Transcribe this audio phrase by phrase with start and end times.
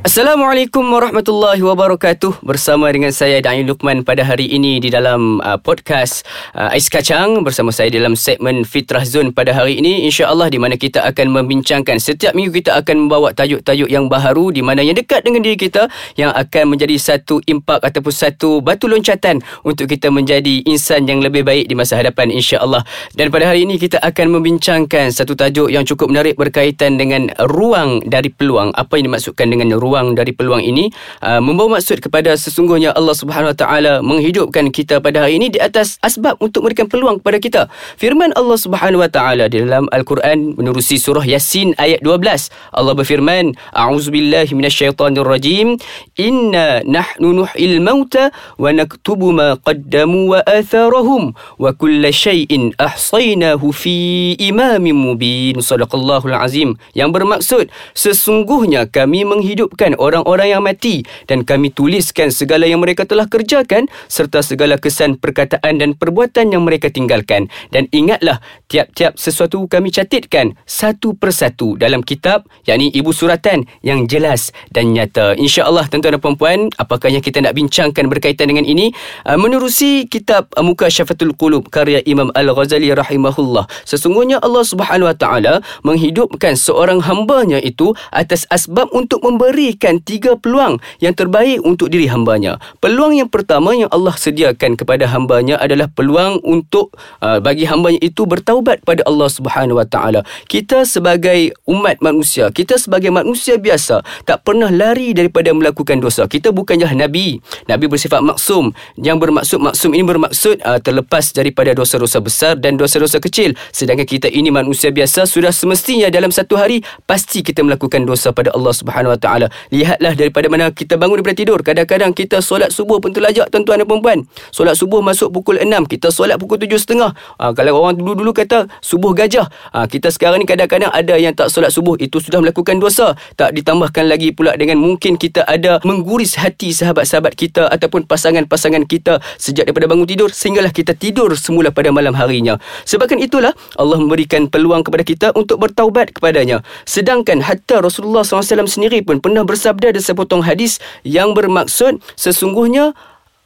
[0.00, 2.40] Assalamualaikum warahmatullahi wabarakatuh.
[2.40, 6.24] Bersama dengan saya Dani Lukman pada hari ini Di dalam uh, podcast
[6.56, 10.08] uh, Ais Kacang Bersama saya dalam segmen Fitrah Zone pada hari ini.
[10.08, 14.64] InsyaAllah di mana kita akan membincangkan Setiap minggu kita akan membawa tajuk-tajuk yang baharu Di
[14.64, 19.44] mana yang dekat dengan diri kita Yang akan menjadi satu impak Ataupun satu batu loncatan
[19.68, 22.88] Untuk kita menjadi insan yang lebih baik Di masa hadapan insyaAllah.
[23.12, 28.00] Dan pada hari ini kita akan membincangkan Satu tajuk yang cukup menarik Berkaitan dengan ruang
[28.08, 28.72] dari peluang.
[28.72, 30.86] Apa yang dimaksudkan dengan ruang peluang dari peluang ini
[31.18, 35.58] uh, membawa maksud kepada sesungguhnya Allah Subhanahu Wa Taala menghidupkan kita pada hari ini di
[35.58, 37.62] atas asbab untuk memberikan peluang kepada kita.
[37.98, 42.54] Firman Allah Subhanahu Wa Taala di dalam Al-Quran menerusi surah Yasin ayat 12.
[42.70, 45.74] Allah berfirman, "A'udzubillahi minasyaitonirrajim.
[46.22, 48.30] Inna nahnu nuhyil mauta
[48.62, 56.78] wa naktubu ma qaddamu wa atharahum wa kulla shay'in ahsaynahu fi imamin mubin." Sadaqallahul azim.
[56.94, 57.64] Yang bermaksud
[57.98, 61.02] sesungguhnya kami menghidupkan menghidupkan orang-orang yang mati.
[61.24, 66.68] Dan kami tuliskan segala yang mereka telah kerjakan serta segala kesan perkataan dan perbuatan yang
[66.68, 67.48] mereka tinggalkan.
[67.72, 74.52] Dan ingatlah tiap-tiap sesuatu kami catatkan satu persatu dalam kitab yakni ibu suratan yang jelas
[74.68, 75.32] dan nyata.
[75.40, 78.92] insya-Allah tuan-tuan dan puan-puan apakah yang kita nak bincangkan berkaitan dengan ini?
[79.24, 83.64] Uh, menerusi kitab uh, Muka Syafatul Qulub karya Imam Al-Ghazali rahimahullah.
[83.86, 85.54] Sesungguhnya Allah Subhanahu wa taala
[85.86, 92.10] menghidupkan seorang hambanya itu atas asbab untuk memberi memberikan tiga peluang yang terbaik untuk diri
[92.10, 92.58] hambanya.
[92.82, 96.90] Peluang yang pertama yang Allah sediakan kepada hambanya adalah peluang untuk
[97.22, 100.26] uh, bagi hambanya itu bertaubat pada Allah Subhanahu Wa Taala.
[100.50, 106.26] Kita sebagai umat manusia, kita sebagai manusia biasa tak pernah lari daripada melakukan dosa.
[106.26, 107.38] Kita bukanlah nabi.
[107.70, 108.74] Nabi bersifat maksum.
[108.98, 113.54] Yang bermaksud maksum ini bermaksud uh, terlepas daripada dosa-dosa besar dan dosa-dosa kecil.
[113.70, 118.50] Sedangkan kita ini manusia biasa sudah semestinya dalam satu hari pasti kita melakukan dosa pada
[118.50, 119.46] Allah Subhanahu Wa Taala.
[119.68, 121.60] Lihatlah daripada mana kita bangun daripada tidur.
[121.60, 124.24] Kadang-kadang kita solat subuh pun terlajak tuan-tuan dan puan-puan.
[124.48, 125.68] Solat subuh masuk pukul 6.
[125.84, 127.12] Kita solat pukul 7.30.
[127.12, 129.52] Ha, kalau orang dulu-dulu kata subuh gajah.
[129.76, 132.00] Ha, kita sekarang ni kadang-kadang ada yang tak solat subuh.
[132.00, 133.12] Itu sudah melakukan dosa.
[133.36, 139.20] Tak ditambahkan lagi pula dengan mungkin kita ada mengguris hati sahabat-sahabat kita ataupun pasangan-pasangan kita
[139.36, 142.56] sejak daripada bangun tidur sehinggalah kita tidur semula pada malam harinya.
[142.86, 146.62] Sebabkan itulah Allah memberikan peluang kepada kita untuk bertaubat kepadanya.
[146.86, 152.94] Sedangkan hatta Rasulullah SAW sendiri pun pernah bersabda ada sepotong hadis yang bermaksud sesungguhnya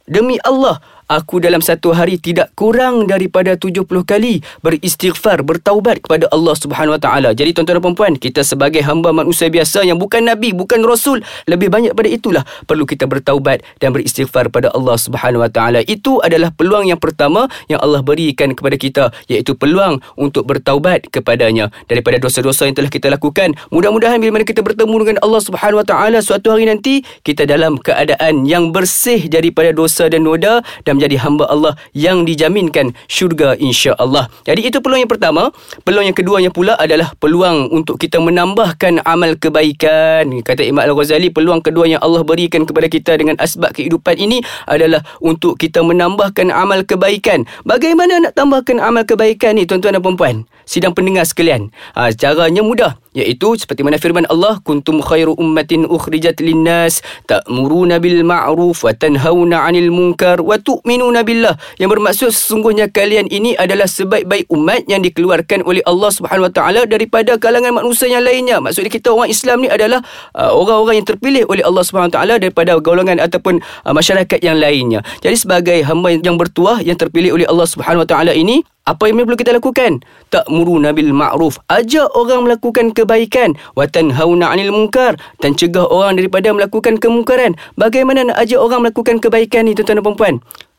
[0.05, 6.57] demi Allah Aku dalam satu hari tidak kurang daripada 70 kali beristighfar, bertaubat kepada Allah
[6.57, 7.29] Subhanahu Wa Taala.
[7.37, 11.69] Jadi tuan-tuan dan puan-puan, kita sebagai hamba manusia biasa yang bukan nabi, bukan rasul, lebih
[11.69, 15.85] banyak pada itulah perlu kita bertaubat dan beristighfar pada Allah Subhanahu Wa Taala.
[15.85, 21.69] Itu adalah peluang yang pertama yang Allah berikan kepada kita, iaitu peluang untuk bertaubat kepadanya
[21.85, 23.53] daripada dosa-dosa yang telah kita lakukan.
[23.69, 27.77] Mudah-mudahan bila mana kita bertemu dengan Allah Subhanahu Wa Taala suatu hari nanti, kita dalam
[27.77, 34.31] keadaan yang bersih daripada dosa dan noda dan menjadi hamba Allah yang dijaminkan syurga insya-Allah.
[34.47, 35.51] Jadi itu peluang yang pertama.
[35.83, 40.41] Peluang yang keduanya pula adalah peluang untuk kita menambahkan amal kebaikan.
[40.41, 45.03] Kata Imam Al-Ghazali, peluang kedua yang Allah berikan kepada kita dengan asbab kehidupan ini adalah
[45.21, 47.45] untuk kita menambahkan amal kebaikan.
[47.67, 50.35] Bagaimana nak tambahkan amal kebaikan ni tuan-tuan dan puan-puan?
[50.65, 51.69] Sidang pendengar sekalian.
[51.93, 56.99] Ha, caranya mudah iaitu seperti mana firman Allah kuntum khairu ummatin ukhrijat linnas
[57.31, 61.55] ta'muruna bil ma'ruf wa tanhauna 'anil munkar wa tu'minuna billah.
[61.79, 66.83] Yang bermaksud sesungguhnya kalian ini adalah sebaik-baik umat yang dikeluarkan oleh Allah Subhanahu wa taala
[66.83, 68.59] daripada kalangan manusia yang lainnya.
[68.59, 70.03] Maksudnya kita orang Islam ni adalah
[70.35, 74.59] uh, orang-orang yang terpilih oleh Allah Subhanahu wa taala daripada golongan ataupun uh, masyarakat yang
[74.59, 74.99] lainnya.
[75.23, 79.25] Jadi sebagai hamba yang bertuah yang terpilih oleh Allah Subhanahu wa taala ini apa yang
[79.25, 80.05] perlu kita lakukan?
[80.29, 81.57] Tak muru nabil ma'ruf.
[81.73, 83.57] Ajak orang melakukan kebaikan.
[83.73, 85.17] Watan hauna anil mungkar.
[85.41, 87.57] Dan cegah orang daripada melakukan kemungkaran.
[87.81, 90.33] Bagaimana nak ajak orang melakukan kebaikan ni tuan-tuan dan perempuan?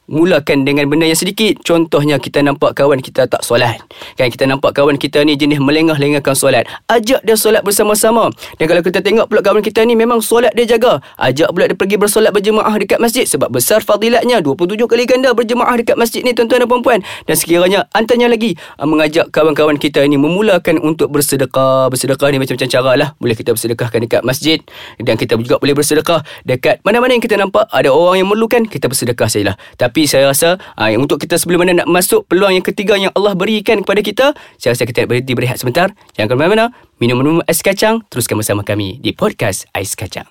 [0.06, 1.58] Mulakan dengan benda yang sedikit.
[1.62, 3.78] Contohnya kita nampak kawan kita tak solat.
[4.14, 6.64] Kan kita nampak kawan kita ni jenis melengah-lengahkan solat.
[6.90, 8.30] Ajak dia solat bersama-sama.
[8.58, 11.02] Dan kalau kita tengok pula kawan kita ni memang solat dia jaga.
[11.18, 14.40] Ajak pula dia pergi bersolat berjemaah dekat masjid sebab besar fadilatnya.
[14.42, 16.98] 27 kali ganda berjemaah dekat masjid ni tuan-tuan dan puan-puan.
[17.26, 21.90] Dan sekiranya antaranya lagi ah, mengajak kawan-kawan kita ni memulakan untuk bersedekah.
[21.90, 23.08] Bersedekah ni macam-macam cara lah.
[23.18, 24.58] Boleh kita bersedekahkan dekat masjid
[25.02, 27.66] dan kita juga boleh bersedekah dekat mana-mana yang kita nampak.
[27.74, 29.56] Ada orang yang memerlukan kita bersedekah sajalah.
[29.76, 33.08] Tapi tapi saya rasa uh, untuk kita sebelum mana nak masuk peluang yang ketiga yang
[33.16, 34.26] Allah berikan kepada kita,
[34.60, 35.88] saya rasa kita berhenti berehat sebentar.
[36.12, 36.68] Jangan ke mana-mana,
[37.00, 40.28] minum-minum ais kacang, teruskan bersama kami di podcast Ais Kacang.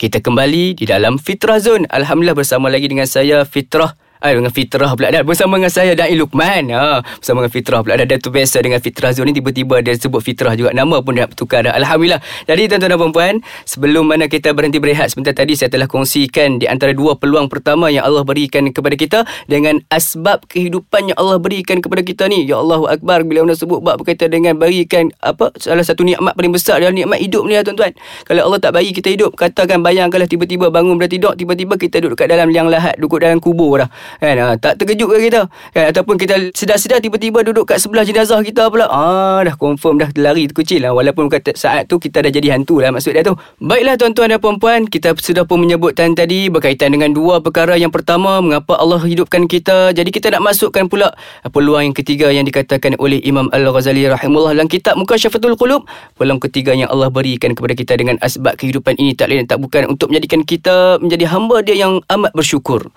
[0.00, 1.84] Kita kembali di dalam Fitrah Zone.
[1.92, 5.10] Alhamdulillah bersama lagi dengan saya Fitrah ha, Dengan Fitrah pula.
[5.10, 6.70] Dah Bersama dengan saya Da'i Lukman.
[6.70, 7.98] Ha, Bersama dengan Fitrah pula.
[7.98, 10.70] Dan tu biasa dengan Fitrah Zul ni Tiba-tiba dia sebut Fitrah juga.
[10.70, 11.74] Nama pun dah bertukar dah.
[11.74, 12.22] Alhamdulillah.
[12.46, 13.34] Jadi tuan-tuan dan perempuan
[13.66, 17.90] Sebelum mana kita berhenti berehat Sebentar tadi saya telah kongsikan Di antara dua peluang pertama
[17.90, 19.18] Yang Allah berikan kepada kita
[19.50, 22.46] Dengan asbab kehidupan Yang Allah berikan kepada kita ni.
[22.46, 26.54] Ya Allahu Akbar Bila anda sebut bab berkaitan dengan Berikan apa Salah satu nikmat paling
[26.54, 27.92] besar Adalah nikmat hidup ni lah tuan-tuan.
[28.22, 32.22] Kalau Allah tak bagi kita hidup Katakan bayangkanlah tiba-tiba bangun dari tidur Tiba-tiba kita duduk
[32.22, 34.34] kat dalam liang lahat Duduk dalam kubur dah kan?
[34.36, 35.46] Ha, tak terkejut ke kita?
[35.72, 35.84] Kan?
[35.94, 38.86] Ataupun kita sedar-sedar Tiba-tiba duduk kat sebelah jenazah kita pula.
[38.90, 40.92] Ah, Dah confirm dah lari terkecil lah.
[40.92, 43.34] Walaupun kata saat tu kita dah jadi hantu lah Maksud dia tu.
[43.58, 47.74] Baiklah tuan-tuan dan puan-puan Kita sudah pun menyebutkan tadi Berkaitan dengan dua perkara.
[47.78, 49.92] Yang pertama Mengapa Allah hidupkan kita?
[49.92, 51.12] Jadi kita nak masukkan pula
[51.50, 55.84] Peluang yang ketiga Yang dikatakan oleh Imam Al-Ghazali Rahimullah Dalam kitab Muka Syafatul Qulub.
[56.16, 59.90] Peluang ketiga yang Allah berikan kepada kita Dengan asbab kehidupan ini Tak lain tak bukan
[59.90, 62.90] Untuk menjadikan kita Menjadi hamba dia yang amat bersyukur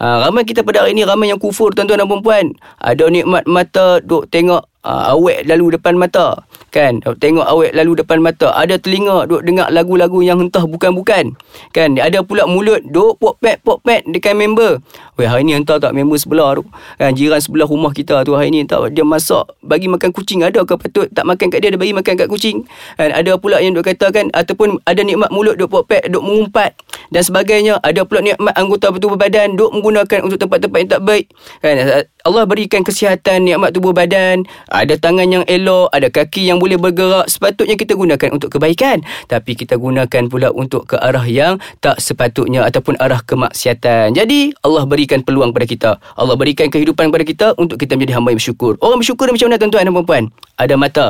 [0.00, 4.00] Ha, ramai kita pada hari ini ramai yang kufur tuan-tuan dan puan Ada nikmat mata
[4.00, 6.44] duk tengok uh, awet lalu depan mata.
[6.70, 7.02] Kan?
[7.02, 8.54] Tengok awet lalu depan mata.
[8.54, 11.34] Ada telinga duk dengar lagu-lagu yang entah bukan-bukan.
[11.74, 11.98] Kan?
[11.98, 14.78] Ada pula mulut duk pop pet pop pet dekat member.
[15.18, 16.64] Weh hari ni entah tak member sebelah tu?
[16.96, 17.12] Kan?
[17.18, 20.46] Jiran sebelah rumah kita tu hari ni entah dia masak bagi makan kucing.
[20.46, 22.62] Ada ke patut tak makan kat dia dia bagi makan kat kucing?
[22.94, 23.10] Kan?
[23.10, 26.78] Ada pula yang duk katakan ataupun ada nikmat mulut duk pop pet duk mengumpat.
[27.10, 27.82] Dan sebagainya.
[27.82, 31.26] Ada pula nikmat anggota tubuh badan duk menggunakan untuk tempat-tempat yang tak baik.
[31.58, 32.06] Kan?
[32.20, 37.26] Allah berikan kesihatan nikmat tubuh badan ada tangan yang elok ada kaki yang boleh bergerak
[37.26, 39.02] sepatutnya kita gunakan untuk kebaikan.
[39.26, 44.14] Tapi kita gunakan pula untuk ke arah yang tak sepatutnya ataupun arah kemaksiatan.
[44.14, 45.90] Jadi Allah berikan peluang pada kita.
[46.14, 48.78] Allah berikan kehidupan kepada kita untuk kita menjadi hamba yang bersyukur.
[48.78, 50.24] Orang bersyukur macam mana tuan-tuan dan puan
[50.60, 51.06] ada mata.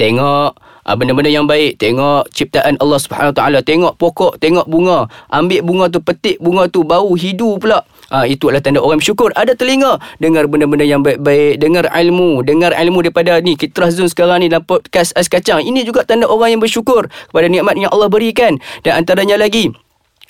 [0.00, 1.76] Tengok uh, benda-benda yang baik.
[1.76, 3.60] Tengok ciptaan Allah Subhanahu taala.
[3.60, 5.10] Tengok pokok tengok bunga.
[5.28, 9.32] Ambil bunga tu petik bunga tu bau hidu pula uh, itu adalah tanda orang bersyukur.
[9.32, 9.96] Ada telinga.
[10.20, 11.58] Dengar benda-benda yang baik-baik.
[11.58, 12.44] Dengar ilmu.
[12.44, 13.56] Dengar ilmu daripada ni.
[13.56, 15.64] Kitrah Zun sekarang ni dalam podcast Ais Kacang.
[15.64, 18.60] Ini juga tanda orang yang bersyukur kepada nikmat yang Allah berikan.
[18.84, 19.72] Dan antaranya lagi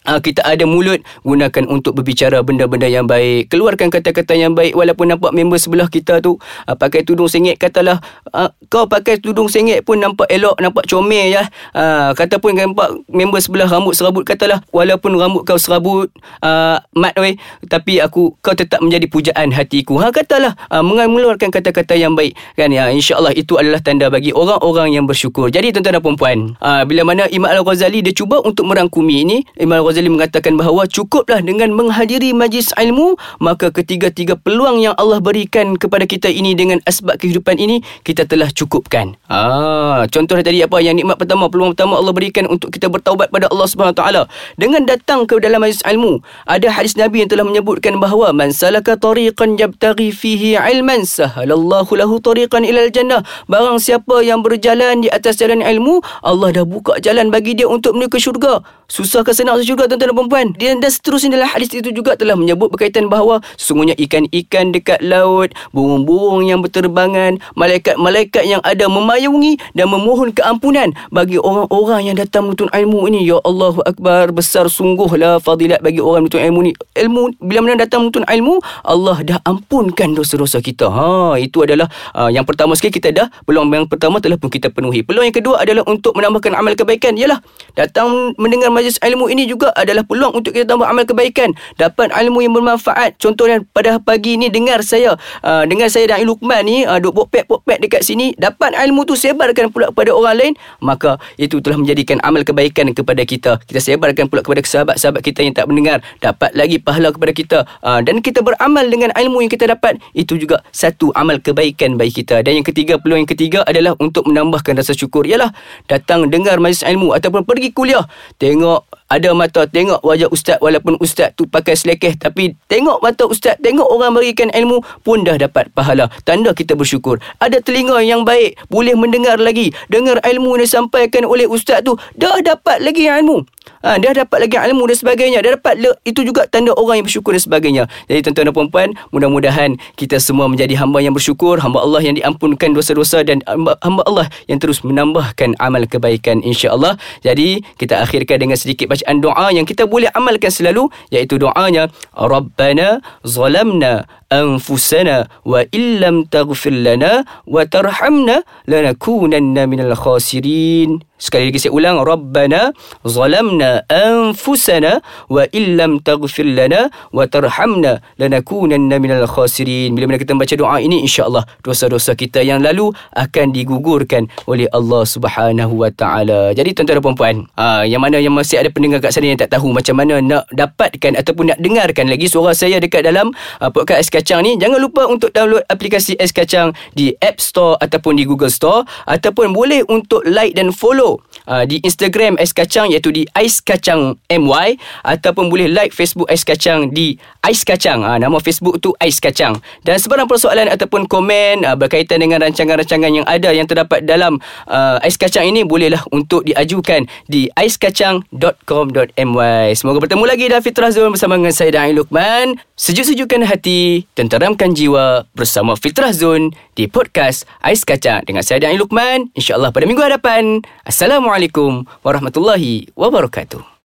[0.02, 3.54] Uh, kita ada mulut gunakan untuk berbicara benda-benda yang baik.
[3.54, 8.02] Keluarkan kata-kata yang baik walaupun nampak member sebelah kita tu uh, pakai tudung sengit katalah
[8.34, 11.46] uh, kau pakai tudung sengit pun nampak elok nampak comel ya.
[11.70, 16.10] Uh, kata pun nampak member sebelah rambut serabut katalah walaupun rambut kau serabut
[16.42, 17.38] uh, mat weh
[17.70, 20.02] tapi aku kau tetap menjadi pujaan hatiku.
[20.02, 22.34] Ha katalah uh, mengeluarkan kata-kata yang baik.
[22.58, 25.46] Kan ya insyaallah itu adalah tanda bagi orang-orang yang bersyukur.
[25.46, 29.91] Jadi tuan-tuan dan puan uh, bila mana Imam Al-Ghazali dia cuba untuk merangkumi ini Imam
[29.92, 36.08] Ghazali mengatakan bahawa cukuplah dengan menghadiri majlis ilmu maka ketiga-tiga peluang yang Allah berikan kepada
[36.08, 39.20] kita ini dengan asbab kehidupan ini kita telah cukupkan.
[39.28, 43.52] Ah, contoh tadi apa yang nikmat pertama peluang pertama Allah berikan untuk kita bertaubat pada
[43.52, 44.22] Allah Subhanahu taala
[44.56, 46.24] dengan datang ke dalam majlis ilmu.
[46.48, 52.16] Ada hadis Nabi yang telah menyebutkan bahawa man salaka tariqan yabtaghi fihi ilman sahalallahu lahu
[52.16, 53.20] tariqan ilal jannah.
[53.44, 57.92] Barang siapa yang berjalan di atas jalan ilmu, Allah dah buka jalan bagi dia untuk
[57.92, 58.64] menuju ke syurga.
[58.88, 60.46] Susah ke senang ke syurga juga tuan-tuan dan perempuan.
[60.54, 65.50] Dan, dan seterusnya dalam hadis itu juga telah menyebut berkaitan bahawa sesungguhnya ikan-ikan dekat laut,
[65.74, 72.70] burung-burung yang berterbangan, malaikat-malaikat yang ada memayungi dan memohon keampunan bagi orang-orang yang datang menuntut
[72.70, 73.26] ilmu ini.
[73.26, 76.72] Ya Allahu Akbar, besar sungguhlah fadilat bagi orang menuntut ilmu ini.
[76.94, 80.86] Ilmu, bila mana datang menuntut ilmu, Allah dah ampunkan dosa-dosa kita.
[80.86, 84.70] Ha, itu adalah uh, yang pertama sekali kita dah, peluang yang pertama telah pun kita
[84.70, 85.02] penuhi.
[85.02, 87.16] Peluang yang kedua adalah untuk menambahkan amal kebaikan.
[87.16, 87.40] Yalah,
[87.74, 91.52] datang mendengar majlis ilmu ini juga adalah peluang untuk kita tambah amal kebaikan.
[91.76, 93.16] Dapat ilmu yang bermanfaat.
[93.18, 97.82] Contohnya pada pagi ni dengar saya uh, dengar saya dan Lukman ni uh, duk pokpek
[97.82, 102.46] dekat sini dapat ilmu tu sebarkan pula kepada orang lain maka itu telah menjadikan amal
[102.46, 103.58] kebaikan kepada kita.
[103.64, 106.00] Kita sebarkan pula kepada sahabat-sahabat kita yang tak mendengar.
[106.22, 109.98] Dapat lagi pahala kepada kita uh, dan kita beramal dengan ilmu yang kita dapat.
[110.14, 112.40] Itu juga satu amal kebaikan bagi kita.
[112.44, 115.26] Dan yang ketiga peluang yang ketiga adalah untuk menambahkan rasa syukur.
[115.26, 115.50] Ialah
[115.90, 118.04] datang dengar majlis ilmu ataupun pergi kuliah.
[118.38, 123.60] Tengok ada mata tengok wajah ustaz walaupun ustaz tu pakai selekeh tapi tengok mata ustaz
[123.60, 126.08] tengok orang berikan ilmu pun dah dapat pahala.
[126.24, 127.20] Tanda kita bersyukur.
[127.36, 129.76] Ada telinga yang baik boleh mendengar lagi.
[129.92, 133.44] Dengar ilmu yang disampaikan oleh ustaz tu dah dapat lagi ilmu
[133.82, 135.38] ha, Dia dapat lagi ilmu dan sebagainya.
[135.42, 137.84] Dia dapat le, Itu juga tanda orang yang bersyukur dan sebagainya.
[138.06, 142.72] Jadi tuan-tuan dan puan Mudah-mudahan Kita semua menjadi hamba yang bersyukur Hamba Allah yang diampunkan
[142.72, 146.96] dosa-dosa Dan hamba Allah yang terus menambahkan amal kebaikan InsyaAllah.
[147.26, 153.02] Jadi kita akhirkan dengan sedikit bacaan doa Yang kita boleh amalkan selalu Iaitu doanya Rabbana
[153.26, 162.69] zalamna أنفسنا وإن لم تغفر لنا وترحمنا لنكونن من الخاسرين Sekali lagi saya ulang Rabbana
[163.01, 165.01] zalamna anfusana
[165.33, 169.97] wa illam taghfir lana wa tarhamna lanakunanna minal khasirin.
[169.97, 175.09] Bila mana kita baca doa ini insya-Allah dosa-dosa kita yang lalu akan digugurkan oleh Allah
[175.09, 176.53] Subhanahu wa taala.
[176.53, 179.49] Jadi tuan-tuan dan puan-puan, aa, yang mana yang masih ada pendengar kat sana yang tak
[179.49, 184.05] tahu macam mana nak dapatkan ataupun nak dengarkan lagi suara saya dekat dalam aa, podcast
[184.05, 188.22] Ais Kacang ni, jangan lupa untuk download aplikasi Ais Kacang di App Store ataupun di
[188.22, 191.18] Google Store ataupun boleh untuk like dan follow
[191.50, 196.46] uh, di Instagram Ais Kacang iaitu di Ais Kacang MY ataupun boleh like Facebook Ais
[196.46, 198.06] Kacang di Ais Kacang.
[198.06, 199.58] Uh, nama Facebook tu Ais Kacang.
[199.82, 204.38] Dan sebarang persoalan ataupun komen uh, berkaitan dengan rancangan-rancangan yang ada yang terdapat dalam
[204.70, 209.66] uh, Ais Kacang ini bolehlah untuk diajukan di aiskacang.com.my.
[209.74, 212.60] Semoga bertemu lagi dalam Fitrah Zone bersama dengan saya dan Lukman.
[212.76, 219.32] Sejuk-sejukkan hati, tenteramkan jiwa bersama Fitrah Zone di podcast Ais Kacang dengan saya dan Lukman.
[219.32, 220.60] InsyaAllah pada minggu hadapan.
[220.84, 223.71] Assalamualaikum warahmatullahi wabarakatuh.